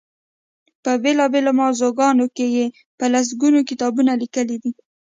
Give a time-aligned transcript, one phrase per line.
[0.83, 2.65] په بېلا بېلو موضوعګانو کې یې
[2.97, 4.71] په لس ګونو کتابونه لیکلي دي.